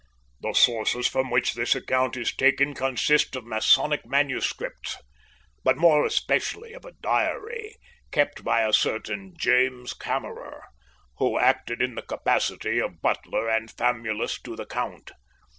The 0.41 0.55
sources 0.55 1.05
from 1.07 1.29
which 1.29 1.53
this 1.53 1.75
account 1.75 2.17
is 2.17 2.35
taken 2.35 2.73
consist 2.73 3.35
of 3.35 3.45
masonic 3.45 4.03
manuscripts, 4.03 4.97
but 5.63 5.77
more 5.77 6.05
especially 6.05 6.73
of 6.73 6.85
a 6.85 6.93
diary 6.93 7.75
kept 8.11 8.43
by 8.43 8.63
a 8.67 8.73
certain 8.73 9.35
James 9.37 9.93
Kammerer, 9.93 10.63
who 11.17 11.37
acted 11.37 11.83
in 11.83 11.93
the 11.93 12.01
capacity 12.01 12.81
of 12.81 13.03
butler 13.03 13.47
and 13.47 13.69
famulus 13.69 14.41
to 14.41 14.55
the 14.55 14.65
Count. 14.65 15.11